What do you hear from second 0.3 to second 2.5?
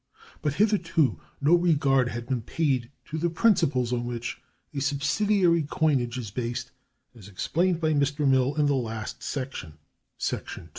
But hitherto no regard had been